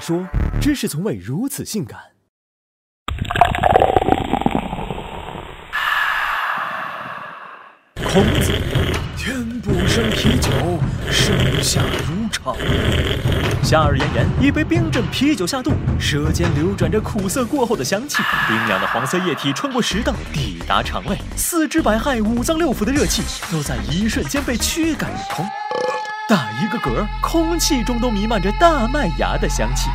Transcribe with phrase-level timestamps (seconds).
[0.00, 0.26] 说，
[0.60, 1.98] 知识从未如此性感。
[8.02, 8.52] 孔子，
[9.16, 10.50] 天不生啤酒，
[11.10, 12.56] 盛夏如常。
[13.62, 25.46] 夏日炎炎，一杯冰镇啤酒下肚，舌尖流转着苦涩过后的香气，冰凉的黄色液体穿过食道，抵达肠胃，四肢百骸、五脏六腑的热气都在一瞬间被驱赶一空。
[26.30, 29.90] 打一个嗝，空气中都弥漫着大麦芽的香气。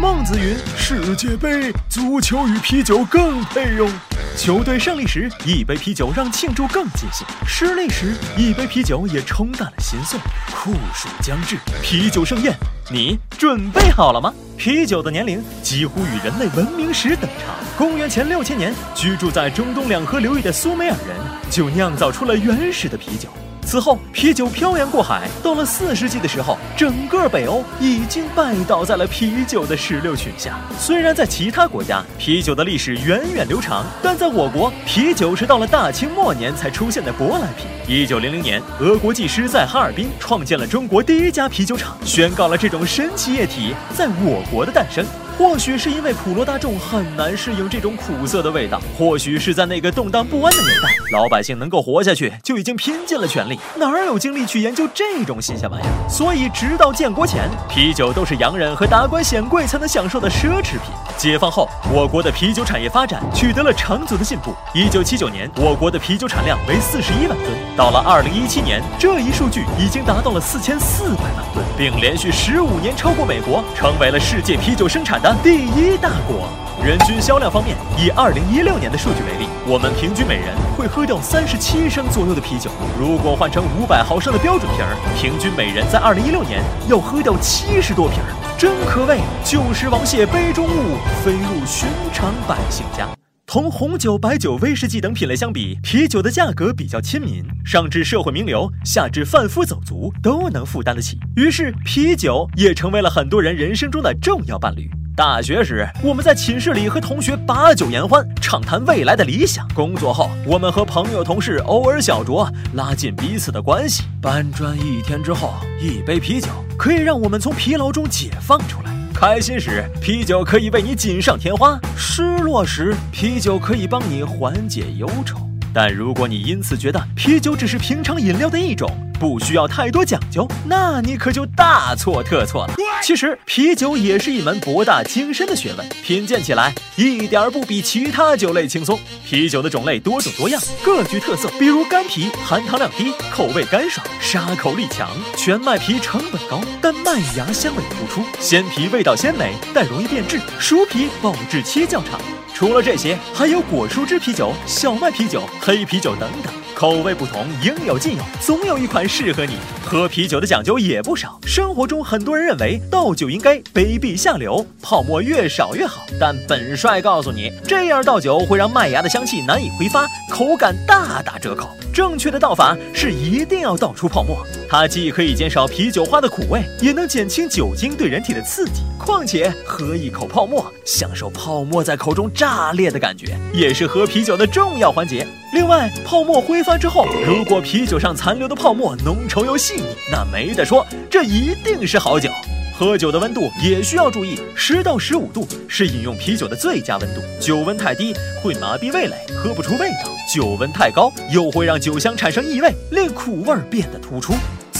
[0.00, 3.88] 孟子云：“世界杯，足球与啤酒更配用。
[4.36, 10.18] 球队胜利时，一杯啤酒让庆祝更尽兴；失利时，一杯啤酒也冲淡了心碎。
[10.52, 12.52] 酷暑将至，啤酒盛宴，
[12.90, 14.34] 你准备好了吗？
[14.58, 17.54] 啤酒的年龄几乎与人类文明史等长。
[17.78, 21.16] 公元前六千年，居住在中东两河流域的苏美尔人
[21.48, 23.28] 就酿造出了原始的啤酒。”
[23.64, 30.58] 此后，啤酒漂洋过海，到了四世纪的时候，整个北欧已经拜倒在了啤酒的石榴裙下。
[30.78, 37.66] 虽然在其他国家，啤酒的历史源远流长，但在我国，啤酒是到了大清末年才出现的舶来品。
[37.88, 45.04] 一九零零年，俄国技师在哈尔滨创建了中国第一家啤酒厂，宣告了这种神奇液体在我国的诞生。
[45.42, 56.08] 或许是因为普罗大众很难适应这种苦涩的味道，或许是在那个动荡不安的年代，老百姓能够活下去就已经拼尽了全力，哪有精力去研究这种新鲜玩意儿？
[56.08, 60.92] 所以，直到建国前，啤酒都是洋人和达官显贵才能享受的奢侈品。
[61.18, 64.54] 解放后，我国的啤酒产业发展取得了长足的进步。
[64.72, 76.48] 一九七九年，我国的啤酒产量为四十一万吨，到了二零一七年，这一数据已经达到了四千四百万吨，并连续十五年超过美国，成为了世界啤酒生产的第一大国。
[76.84, 82.70] 人均销量方面，以二零一六年的数据为例，我们平均每人会喝掉三十七升左右的啤酒。
[82.98, 93.06] 如果换成五百毫升的标准瓶儿，平均每人在二零一六年要喝掉七十多瓶儿，真可谓酒食王谢杯中物，飞入寻常百姓家。
[93.46, 101.16] 同红酒、白酒、威士忌等品类相比，啤酒的价格比较亲民，上至社会名流，下至贩夫走卒都能负担得起。
[101.36, 104.90] 于是，啤酒也成为了很多人人生中的重要伴侣。
[105.14, 114.04] 大学时，我们在寝室里和同学把酒言欢，畅谈未来的理想；工作后，我们和朋友、同事偶尔小酌，拉近彼此的关系。
[114.22, 118.90] 搬砖一天之后，一杯啤酒可以让我们从疲劳中解放出来。
[119.12, 125.36] 开心时，啤酒可以为你锦上添花；失落时，啤酒可以帮你缓解忧愁。
[125.74, 128.90] 但如果你因此觉得啤酒只是平常饮料的一种，
[129.22, 132.74] 不需要太多讲究，那你可就大错特错了。
[133.00, 138.98] 其实啤酒也是一门博大精深的学问，品鉴起来一点不比其他酒类轻松。
[139.24, 141.48] 啤酒的种类多种多样，各具特色。
[141.56, 145.06] 比如干啤，含糖量低，口味干爽，杀口力强；
[145.36, 152.20] 全麦啤成本高，但麦芽香味突出；鲜啤味道鲜美，但容易变质；熟啤保质期较长。
[152.62, 156.52] 除了这些，还有果蔬汁啤酒、小麦啤酒、黑啤酒等等。
[156.76, 159.56] 口味不同，应有尽有，总有一款适合你。
[159.84, 161.40] 喝啤酒的讲究也不少。
[161.44, 166.06] 生活中，很多人认为倒酒应该杯壁下流，泡沫越少越好。
[166.20, 171.68] 但本帅告诉你，这样倒酒会让麦芽的香气难以挥发，口感大打折扣。
[171.92, 178.82] 正确的倒法是一定要倒出泡沫，它既可以减少啤酒花的苦味，也能减轻酒精对人体的刺激。
[179.04, 185.26] 况且喝一口泡沫，享受泡沫在口中炸裂的感觉，也是喝啤酒的重要环节。
[185.52, 192.30] 另外，泡沫挥发之后，如果啤酒上残留的泡沫浓稠又细腻，那没得说，这一定是好酒。
[192.74, 197.20] 喝酒的温度也需要注意，十到十五度是饮用啤酒的最佳温度。
[197.40, 204.32] 酒温太低会麻痹味蕾，喝不出味道；酒温太高又会让酒香产生异味，令苦味变得突出。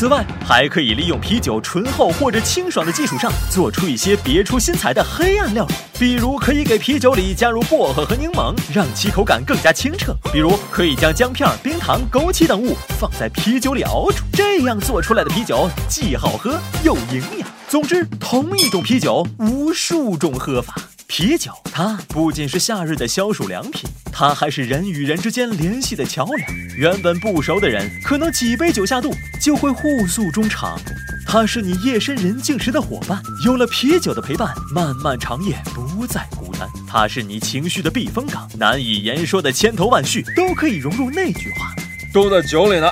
[0.00, 5.74] 此外，还可以利用啤酒醇厚或者清爽的基础上，做出一些别出心裁的黑暗料理。
[5.98, 17.46] 比如，可以给啤酒里加入薄荷和柠檬，让其口感更加清澈；比如，可以将姜片、冰糖、枸杞等物放在啤酒里熬煮，这样做出来的啤酒既好喝又营养。
[17.68, 20.76] 总之，同一种啤酒，无数种喝法。
[21.10, 26.48] 啤酒，它不仅是夏日的消暑良品，它还是人与人之间联系的桥梁。
[26.76, 29.12] 原本不熟的人，可能几杯酒下肚
[29.42, 30.78] 就会互诉衷肠。
[31.26, 36.68] 它是你夜深人静时的伙伴，有了啤酒的陪伴，漫漫长夜不再孤单。
[36.86, 41.74] 它是你情绪的避风港，难以言说的千头万绪都可以融入那句话，
[42.14, 42.88] 都在酒里呢。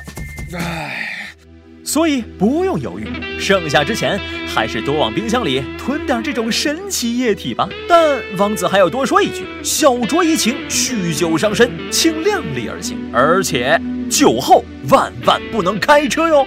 [0.55, 0.97] 唉。
[1.88, 3.06] 所以不用犹豫，
[3.40, 7.67] 盛夏之前还是多往冰箱里囤点这种神奇液体吧。
[7.88, 12.99] 但王子还要多说一句：小酌怡情，酗酒伤身，请量力而行。
[13.11, 13.81] 而且
[14.11, 16.46] 酒后万万不能开车哟。